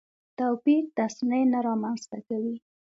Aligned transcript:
توپیر 0.37 0.83
تصنع 0.97 1.41
نه 1.53 1.59
رامنځته 1.67 2.19
کوي. 2.27 2.55